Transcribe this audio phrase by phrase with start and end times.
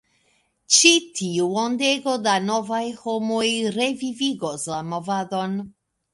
[0.77, 3.43] Ĉi tiu ondego da novaj homoj
[3.77, 5.57] revivigos la movadon!